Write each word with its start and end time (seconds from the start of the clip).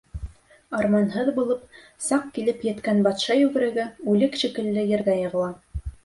Арманһыҙ 0.75 1.27
булып, 1.33 1.65
саҡ 2.05 2.23
килеп 2.37 2.65
еткән 2.67 3.03
батша 3.07 3.37
йүгереге 3.41 3.85
үлек 4.15 4.39
шикелле 4.45 4.87
ергә 4.93 5.15
йығыла. 5.19 5.51